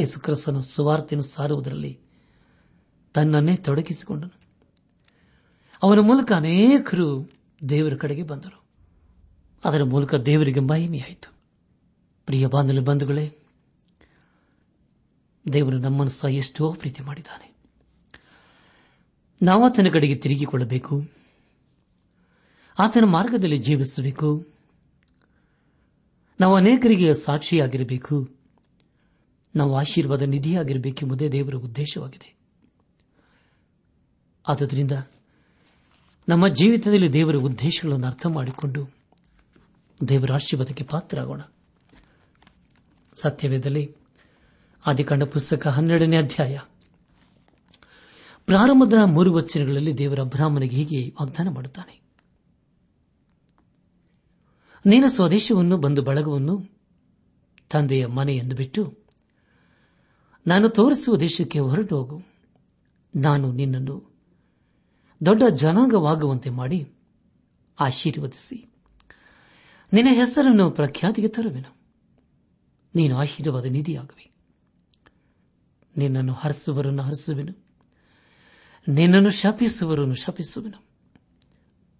ಯೇಸು 0.00 0.20
ಕ್ರಿಸ್ತನ 0.20 0.60
ಸುವಾರ್ತೆಯನ್ನು 0.60 1.22
ಸಾರುವುದರಲ್ಲಿ 1.22 1.98
ತನ್ನನ್ನೇ 3.14 3.56
ತೊಡಗಿಸಿಕೊಂಡನು 3.56 4.30
ಅವನ 5.82 6.00
ಮೂಲಕ 6.00 6.32
ಅನೇಕರು 6.32 7.28
ದೇವರ 7.68 7.96
ಕಡೆಗೆ 7.96 8.22
ಬಂದರು 8.22 8.58
ಅದರ 9.64 9.84
ಮೂಲಕ 9.84 10.14
ದೇವರಿಗೆ 10.14 10.60
ಮಹಿಮೆಯಾಯಿತು 10.60 11.30
ಪ್ರಿಯ 12.26 12.46
ಬಾಂಧವ್ಯ 12.46 12.80
ಬಂಧುಗಳೇ 12.80 13.26
ದೇವರು 15.52 15.78
ನಮ್ಮನ್ನು 15.78 16.12
ಸಹ 16.12 16.28
ಎಷ್ಟೋ 16.28 16.72
ಪ್ರೀತಿ 16.72 17.02
ಮಾಡಿದ್ದಾನೆ 17.02 17.49
ನಾವು 19.40 19.64
ಆತನ 19.64 19.90
ಕಡೆಗೆ 19.90 20.14
ತಿರುಗಿಕೊಳ್ಳಬೇಕು 20.14 20.94
ಆತನ 22.78 23.04
ಮಾರ್ಗದಲ್ಲಿ 23.04 23.58
ಜೀವಿಸಬೇಕು 23.58 24.28
ನಾವು 26.40 26.54
ಅನೇಕರಿಗೆ 26.56 27.14
ಸಾಕ್ಷಿಯಾಗಿರಬೇಕು 27.14 28.16
ನಾವು 29.54 29.76
ಆಶೀರ್ವಾದ 29.76 30.22
ನಿಧಿಯಾಗಿರಬೇಕೆಂಬುದೇ 30.22 31.28
ದೇವರ 31.28 31.54
ಉದ್ದೇಶವಾಗಿದೆ 31.54 32.28
ಆದ್ದರಿಂದ 34.44 34.92
ನಮ್ಮ 36.28 36.48
ಜೀವಿತದಲ್ಲಿ 36.48 37.12
ದೇವರ 37.12 37.36
ಉದ್ದೇಶಗಳನ್ನು 37.36 38.06
ಅರ್ಥ 38.06 38.26
ಮಾಡಿಕೊಂಡು 38.26 38.82
ದೇವರ 40.00 40.32
ಆಶೀರ್ವಾದಕ್ಕೆ 40.32 40.84
ಪಾತ್ರರಾಗೋಣ 40.84 41.42
ಸತ್ಯವೇದಲ್ಲಿ 43.16 43.84
ಆದಿಕಾಂಡ 44.84 45.24
ಪುಸ್ತಕ 45.24 45.68
ಹನ್ನೆರಡನೇ 45.68 46.16
ಅಧ್ಯಾಯ 46.16 46.58
ಪ್ರಾರಂಭದ 48.50 48.94
ಮೂರು 49.06 49.32
ವಚನಗಳಲ್ಲಿ 49.32 49.98
ದೇವರ 49.98 50.22
ಬ್ರಾಹ್ಮಣಿಗೆ 50.24 50.76
ಹೀಗೆ 50.76 51.00
ವಾಗ್ದಾನ 51.20 51.48
ಮಾಡುತ್ತಾನೆ 51.48 51.94
ನೀನು 54.84 55.08
ಸ್ವದೇಶವನ್ನು 55.08 55.76
ಬಂದು 55.76 56.02
ಬಳಗವನ್ನು 56.02 56.54
ತಂದೆಯ 57.70 58.06
ಮನೆಯನ್ನು 58.06 58.56
ಬಿಟ್ಟು 58.56 58.82
ನಾನು 60.46 60.68
ತೋರಿಸುವ 60.68 61.16
ದೇಶಕ್ಕೆ 61.16 61.58
ಹೊರಟು 61.58 61.96
ಹೋಗು 61.96 62.18
ನಾನು 63.14 63.52
ನಿನ್ನನ್ನು 63.52 63.96
ದೊಡ್ಡ 65.20 65.42
ಜನಾಂಗವಾಗುವಂತೆ 65.54 66.50
ಮಾಡಿ 66.50 66.78
ಆಶೀರ್ವದಿಸಿ 67.78 68.58
ನಿನ್ನ 69.92 70.10
ಹೆಸರನ್ನು 70.14 70.70
ಪ್ರಖ್ಯಾತಿಗೆ 70.70 71.28
ತರುವೆನು 71.28 71.72
ನೀನು 72.94 73.16
ಆಶೀರ್ವಾದ 73.16 73.66
ನಿಧಿಯಾಗುವೆ 73.70 74.26
ನಿನ್ನನ್ನು 75.94 76.32
ಹರಸುವರನ್ನು 76.34 77.02
ಹರಿಸುವೆನು 77.02 77.54
ನಿನ್ನನ್ನು 78.88 79.30
ಶಪಿಸುವವರನ್ನು 79.30 80.14
ಶಪಿಸುವನು 80.14 80.84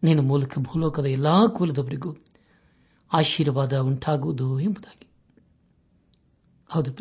ನಿನ್ನ 0.02 0.22
ಮೂಲಕ 0.22 0.58
ಭೂಲೋಕದ 0.58 1.04
ಎಲ್ಲಾ 1.04 1.46
ಕುಲದವರಿಗೂ 1.46 2.16
ಆಶೀರ್ವಾದ 3.12 3.78
ಉಂಟಾಗುವುದು 3.78 4.60
ಎಂಬುದಾಗಿ 4.60 5.06
ಹೌದು 6.70 6.92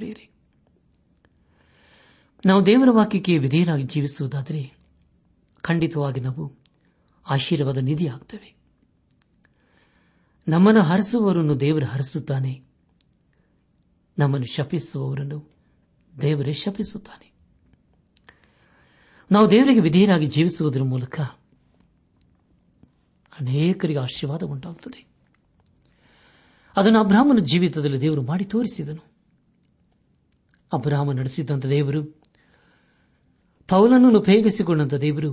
ನಾವು 2.45 2.65
ದೇವರ 2.65 2.91
ವಾಕ್ಯಕ್ಕೆ 2.91 3.37
ವಿಧೇಯರಾಗಿ 3.37 3.83
ಜೀವಿಸುವುದಾದರೆ 3.83 4.73
ಖಂಡಿತವಾಗಿ 5.61 6.19
ನಾವು 6.19 6.57
ಆಶೀರ್ವಾದ 7.29 7.77
ನಿಧಿಯಾಗುತ್ತೇವೆ 7.77 8.55
ನಮ್ಮನ್ನು 10.47 10.81
ಹರಿಸುವವರನ್ನು 10.81 11.59
ದೇವರು 11.59 11.85
ಹರಿಸುತ್ತಾನೆ 11.85 12.61
ನಮ್ಮನ್ನು 14.17 14.47
ಶಪಿಸುವವರನ್ನು 14.47 15.51
ದೇವರೇ 16.21 16.53
ಶಪಿಸುತ್ತಾನೆ 16.53 17.28
ನಾವು 19.31 19.51
ದೇವರಿಗೆ 19.51 19.81
ವಿಧೇಯನಾಗಿ 19.81 20.25
ಜೀವಿಸುವುದರ 20.27 20.83
ಮೂಲಕ 20.83 21.15
ಅನೇಕರಿಗೆ 23.33 23.99
ಆಶೀರ್ವಾದ 23.99 24.43
ಉಂಟಾಗುತ್ತದೆ 24.43 25.01
ಅದನ್ನು 26.75 26.99
ಅಬ್ರಾಹ್ಮನ 26.99 27.41
ಜೀವಿತದಲ್ಲಿ 27.43 28.01
ದೇವರು 28.01 28.21
ಮಾಡಿ 28.21 28.45
ತೋರಿಸಿದನು 28.45 29.03
ಅಬ್ರಾಹ್ಮ 30.71 31.11
ನಡೆಸಿದ್ದಂಥ 31.11 31.65
ದೇವರು 31.65 32.01
ಪೌಲನನ್ನು 33.69 34.19
ಉಪಯೋಗಿಸಿಕೊಂಡಂತ 34.19 34.93
ದೇವರು 34.97 35.31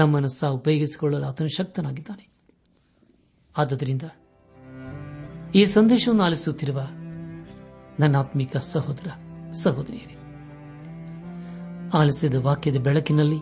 ನಮ್ಮನ್ನು 0.00 0.28
ಸಹ 0.28 0.50
ಉಪಯೋಗಿಸಿಕೊಳ್ಳಲು 0.50 1.24
ಆತನು 1.24 1.48
ಶಕ್ತನಾಗಿದ್ದಾನೆ 1.48 2.24
ಆದ್ದರಿಂದ 3.54 4.06
ಈ 5.54 5.64
ಸಂದೇಶವನ್ನು 5.66 6.24
ಆಲಿಸುತ್ತಿರುವ 6.24 6.80
ನನ್ನ 8.00 8.16
ಆತ್ಮಿಕ 8.16 8.56
ಸಹೋದರ 8.72 9.08
ಸಹೋದರಿಯರೇ 9.62 10.15
ಆಲಿಸಿದ 11.94 12.34
ವಾಕ್ಯದ 12.34 12.76
ಬೆಳಕಿನಲ್ಲಿ 12.76 13.38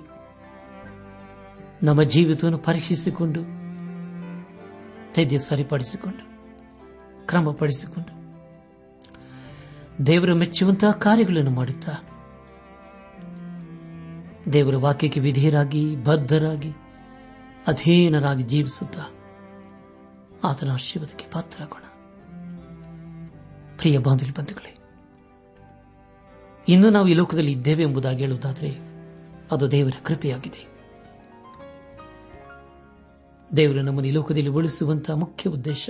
ನಮ್ಮ 1.83 2.03
ಜೀವಿತವನ್ನು 2.03 2.59
ಪರೀಕ್ಷಿಸಿಕೊಂಡು 2.59 3.41
ತೈದ್ಯ 5.15 5.39
ಸರಿಪಡಿಸಿಕೊಂಡು 5.39 6.25
ಕ್ರಮಪಡಿಸಿಕೊಂಡು 7.27 8.13
ದೇವರ 10.07 10.33
ಮೆಚ್ಚುವಂತಹ 10.33 10.91
ಕಾರ್ಯಗಳನ್ನು 10.91 11.51
ಮಾಡುತ್ತಾ 11.51 11.93
ದೇವರ 14.53 14.77
ವಾಕ್ಯಕ್ಕೆ 14.77 15.21
ವಿಧೇಯರಾಗಿ 15.21 15.97
ಬದ್ಧರಾಗಿ 15.97 16.73
ಅಧೀನರಾಗಿ 17.67 18.43
ಜೀವಿಸುತ್ತಾ 18.43 19.05
ಆತನ 20.49 20.71
ಆಶೀರ್ವಾದಕ್ಕೆ 20.71 21.27
ಪಾತ್ರರಾಗೋಣ 21.33 21.83
ಪ್ರಿಯ 23.77 23.99
ಬಾಂಧವ್ಯ 23.99 24.33
ಬಂಧುಗಳೇ 24.33 24.74
ಇನ್ನೂ 26.69 26.91
ನಾವು 26.91 27.09
ಈ 27.09 27.15
ಲೋಕದಲ್ಲಿ 27.15 27.53
ಇದ್ದೇವೆ 27.53 27.83
ಎಂಬುದಾಗಿ 27.83 28.23
ಹೇಳುವುದಾದರೆ 28.23 28.71
ಅದು 29.51 29.71
ದೇವರ 29.71 29.93
ಕೃಪೆಯಾಗಿದೆ 30.03 30.63
ದೇವರು 33.57 33.83
ನಮ್ಮನ್ನು 33.83 34.09
ಈ 34.09 34.11
ಲೋಕದಲ್ಲಿ 34.11 34.49
ಉಳಿಸುವಂತಹ 34.49 35.15
ಮುಖ್ಯ 35.15 35.51
ಉದ್ದೇಶ 35.51 35.91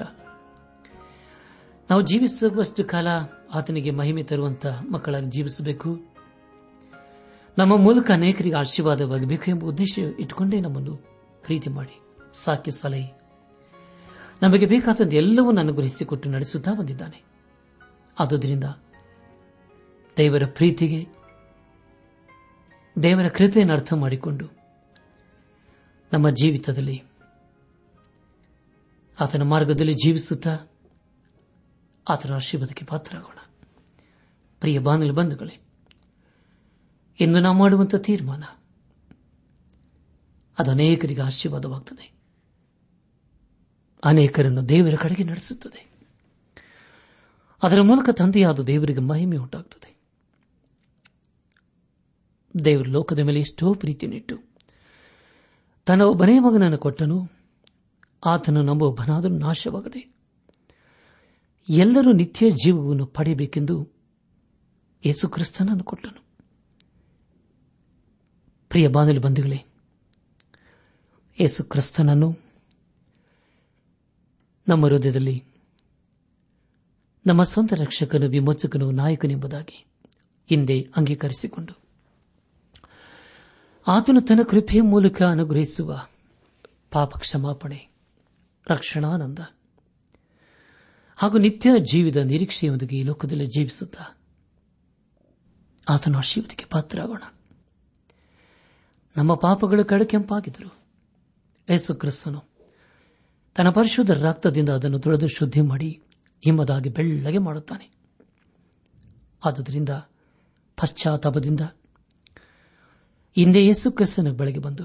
ನಾವು 1.90 2.02
ಜೀವಿಸುವಷ್ಟು 2.02 2.84
ಕಾಲ 2.84 3.08
ಆತನಿಗೆ 3.54 3.90
ಮಹಿಮೆ 3.90 4.22
ತರುವಂತಹ 4.22 4.84
ಮಕ್ಕಳಾಗಿ 4.90 5.30
ಜೀವಿಸಬೇಕು 5.30 5.90
ನಮ್ಮ 7.58 7.76
ಮೂಲಕ 7.76 8.10
ಅನೇಕರಿಗೆ 8.10 8.56
ಆಶೀರ್ವಾದವಾಗಬೇಕು 8.56 9.50
ಎಂಬ 9.50 9.64
ಉದ್ದೇಶ 9.64 9.98
ಇಟ್ಟುಕೊಂಡೇ 9.98 10.60
ನಮ್ಮನ್ನು 10.60 10.96
ಪ್ರೀತಿ 11.42 11.70
ಮಾಡಿ 11.70 11.96
ಸಾಕಿ 12.34 12.70
ಸಲಹೆ 12.70 13.12
ನಮಗೆ 14.42 14.66
ಬೇಕಾದ 14.66 15.12
ಎಲ್ಲವನ್ನೂ 15.12 15.60
ಅನುಗ್ರಹಿಸಿಕೊಟ್ಟು 15.60 16.30
ನಡೆಸುತ್ತಾ 16.30 16.74
ಬಂದಿದ್ದಾನೆ 16.74 17.24
ಆದುದರಿಂದ 18.18 18.64
ದೇವರ 20.16 20.46
ಪ್ರೀತಿಗೆ 20.46 21.00
ದೇವರ 23.02 23.28
ಕೃಪೆಯನ್ನು 23.28 23.74
ಅರ್ಥ 23.74 23.92
ಮಾಡಿಕೊಂಡು 23.92 24.46
ನಮ್ಮ 26.12 26.30
ಜೀವಿತದಲ್ಲಿ 26.30 26.98
ಆತನ 29.18 29.42
ಮಾರ್ಗದಲ್ಲಿ 29.42 29.94
ಜೀವಿಸುತ್ತಾ 29.94 30.54
ಆತನ 32.06 32.34
ಆಶೀರ್ವಾದಕ್ಕೆ 32.34 32.84
ಪಾತ್ರರಾಗೋಣ 32.84 33.38
ಪ್ರಿಯ 34.60 34.78
ಬಾನಲಿ 34.78 35.10
ಬಂಧುಗಳೇ 35.10 35.56
ಇಂದು 37.18 37.40
ನಾವು 37.40 37.58
ಮಾಡುವಂಥ 37.58 37.94
ತೀರ್ಮಾನ 37.96 38.44
ಅದು 40.58 40.70
ಅನೇಕರಿಗೆ 40.70 41.22
ಆಶೀರ್ವಾದವಾಗುತ್ತದೆ 41.22 42.06
ಅನೇಕರನ್ನು 44.02 44.68
ದೇವರ 44.68 44.96
ಕಡೆಗೆ 44.96 45.24
ನಡೆಸುತ್ತದೆ 45.24 45.82
ಅದರ 47.62 47.82
ಮೂಲಕ 47.82 48.10
ತಂದೆಯಾದ 48.10 48.60
ದೇವರಿಗೆ 48.66 49.00
ಮಹಿಮೆ 49.00 49.36
ಉಂಟಾಗುತ್ತದೆ 49.36 49.90
ದೇವರು 52.64 52.90
ಲೋಕದ 52.90 53.18
ಮೇಲೆ 53.18 53.40
ಎಷ್ಟೋ 53.40 53.74
ಪ್ರೀತಿಯನ್ನಿಟ್ಟು 53.74 54.38
ತನ್ನ 55.84 56.02
ಒಬ್ಬನೇ 56.02 56.38
ಮಗನನ್ನು 56.38 56.78
ಕೊಟ್ಟನು 56.78 57.28
ಆತನು 58.26 58.74
ಒಬ್ಬನಾದರೂ 58.74 59.38
ನಾಶವಾಗದೆ 59.38 60.14
ಎಲ್ಲರೂ 61.70 62.12
ನಿತ್ಯ 62.12 62.50
ಜೀವವನ್ನು 62.50 63.06
ಪಡೆಯಬೇಕೆಂದು 63.06 63.92
ಯೇಸು 65.04 65.28
ಕ್ರಿಸ್ತನನ್ನು 65.28 65.84
ಕೊಟ್ಟನು 65.84 66.22
ಪ್ರಿಯ 68.68 68.88
ಬಾನಲಿ 68.88 69.18
ಬಂಧುಗಳೇ 69.18 69.64
ಯೇಸು 71.40 71.64
ಕ್ರಿಸ್ತನನ್ನು 71.64 72.34
ನಮ್ಮ 74.68 74.86
ಹೃದಯದಲ್ಲಿ 74.86 75.44
ನಮ್ಮ 77.26 77.42
ಸ್ವಂತ 77.42 77.72
ರಕ್ಷಕನು 77.72 78.28
ವಿಮೋಚಕನು 78.28 78.90
ನಾಯಕನೆಂಬುದಾಗಿ 78.90 79.86
ಹಿಂದೆ 80.50 80.82
ಅಂಗೀಕರಿಸಿಕೊಂಡು 80.96 81.83
ಆತನು 83.86 84.20
ತನ್ನ 84.20 84.42
ಕೃಪೆಯ 84.42 84.82
ಮೂಲಕ 84.82 85.22
ಅನುಗ್ರಹಿಸುವ 85.22 85.98
ಪಾಪ 86.90 87.18
ಕ್ಷಮಾಪಣೆ 87.18 87.80
ರಕ್ಷಣಾನಂದ 88.66 89.40
ಹಾಗೂ 91.18 91.38
ನಿತ್ಯ 91.38 91.70
ಜೀವಿತ 91.92 92.16
ನಿರೀಕ್ಷೆಯೊಂದಿಗೆ 92.24 92.96
ಈ 92.96 93.02
ಲೋಕದಲ್ಲಿ 93.02 93.46
ಜೀವಿಸುತ್ತ 93.46 93.96
ಆತನು 95.86 96.18
ಆಶೀರ್ವದಕ್ಕೆ 96.18 96.64
ಪಾತ್ರರಾಗೋಣ 96.64 97.24
ನಮ್ಮ 99.16 99.34
ಪಾಪಗಳು 99.34 99.84
ಕಡಕೆಂಪಾಗಿದ್ದರು 99.84 100.70
ಯೇಸು 101.68 101.94
ಕ್ರಿಸ್ತನು 101.94 102.40
ತನ್ನ 103.56 103.70
ಪರಿಶುದ್ಧ 103.70 104.12
ರಕ್ತದಿಂದ 104.22 104.68
ಅದನ್ನು 104.68 104.98
ತೊಳೆದು 104.98 105.28
ಶುದ್ಧಿ 105.28 105.60
ಮಾಡಿ 105.60 105.90
ಹಿಮ್ಮದಾಗಿ 106.42 106.88
ಬೆಳ್ಳಗೆ 106.88 107.38
ಮಾಡುತ್ತಾನೆ 107.38 107.86
ಆದುದರಿಂದ 109.42 109.92
ಪಶ್ಚಾತ್ತಾಪದಿಂದ 110.78 111.60
ಹಿಂದೆ 113.36 113.60
ಯೇಸು 113.62 113.90
ಕ್ರಿಸ್ತನ 113.90 114.30
ಬಳಿಗೆ 114.30 114.58
ಬಂದು 114.58 114.84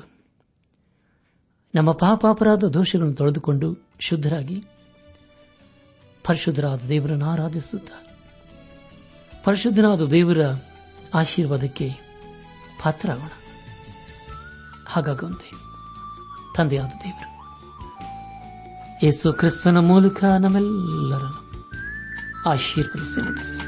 ನಮ್ಮ 1.74 1.92
ಪಾಪಾಪರಾಧ 1.92 2.64
ದೋಷಗಳನ್ನು 2.74 3.16
ತೊಳೆದುಕೊಂಡು 3.16 3.68
ಶುದ್ಧರಾಗಿ 4.00 4.58
ಪರಿಶುದ್ಧರಾದ 6.26 6.82
ದೇವರನ್ನು 6.88 7.26
ಆರಾಧಿಸುತ್ತಾರೆ 7.26 8.08
ಪರಿಶುದ್ಧನಾದ 9.46 10.02
ದೇವರ 10.12 10.42
ಆಶೀರ್ವಾದಕ್ಕೆ 11.14 11.88
ಪಾತ್ರರಾಗೋಣ 12.84 13.34
ಹಾಗಾಗುವಂತೆ 14.88 15.50
ತಂದೆಯಾದ 16.56 16.94
ದೇವರು 17.04 17.28
ಯೇಸು 19.06 19.34
ಕ್ರಿಸ್ತನ 19.34 19.80
ಮೂಲಕ 19.88 20.24
ನಮ್ಮೆಲ್ಲರನ್ನು 20.40 21.42
ಆಶೀರ್ವದಿಸಿ 22.50 23.22
ನಡೆಸಿ 23.22 23.68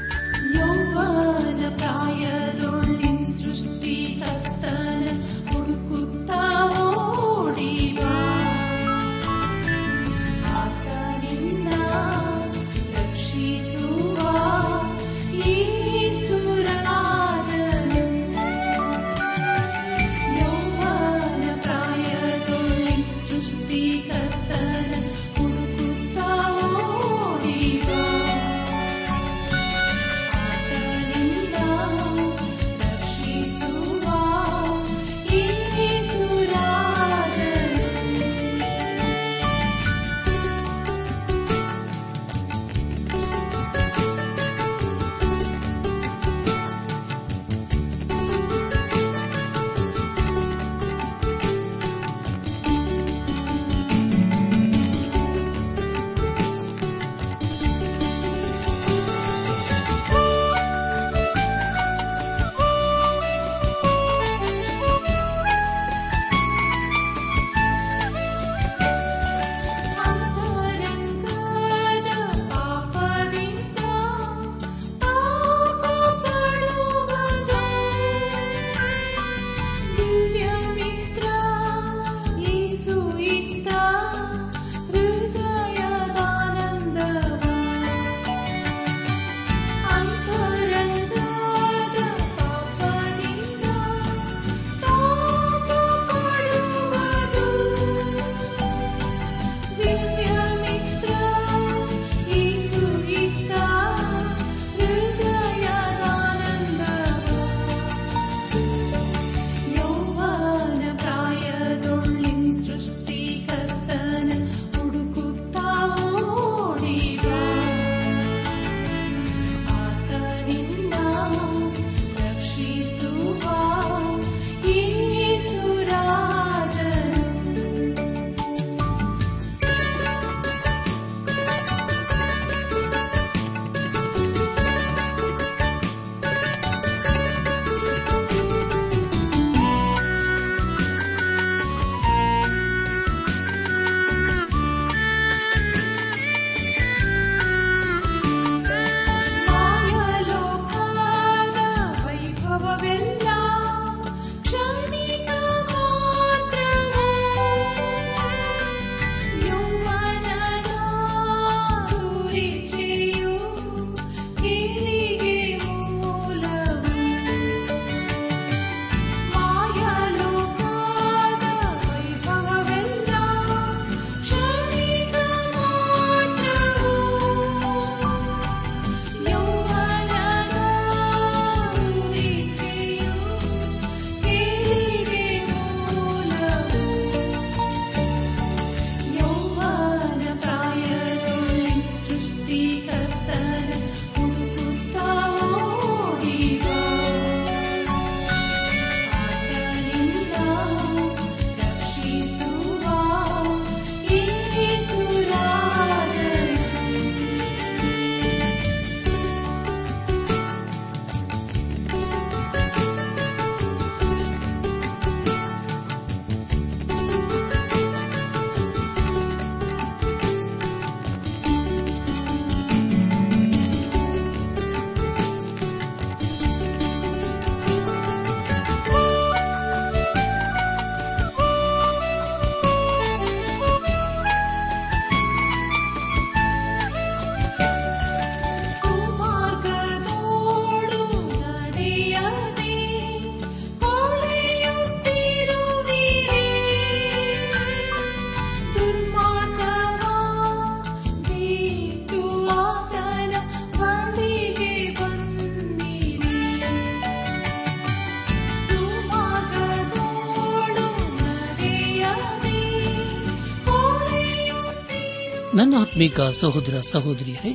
ಆತ್ಮಿಕ 266.02 266.22
ಸಹೋದರ 266.38 266.76
ಸಹೋದರಿಯರೇ 266.88 267.50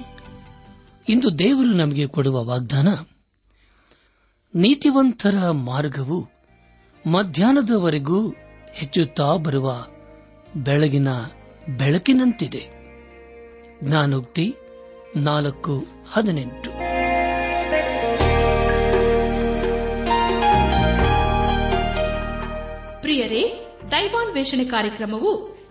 ಇಂದು 1.08 1.30
ದೇವರು 1.40 1.72
ನಮಗೆ 1.74 2.06
ಕೊಡುವ 2.08 2.44
ವಾಗ್ದಾನ 2.46 2.90
ನೀತಿವಂತರ 4.54 5.36
ಮಾರ್ಗವು 5.64 6.20
ಮಧ್ಯಾಹ್ನದವರೆಗೂ 7.06 8.20
ಹೆಚ್ಚುತ್ತಾ 8.74 9.28
ಬರುವ 9.38 9.68
ಬೆಳಗಿನ 10.64 11.10
ಬೆಳಕಿನಂತಿದೆ 11.80 12.64
ಜ್ಞಾನೋಕ್ತಿ 13.84 14.48
ನಾಲ್ಕು 15.22 15.76
ಹದಿನೆಂಟು 16.14 16.72
ಪ್ರಿಯರೇ 23.02 23.44
ತೈವಾನ್ 23.90 24.34
ವೇಷಣೆ 24.34 24.66
ಕಾರ್ಯಕ್ರಮವು 24.66 25.32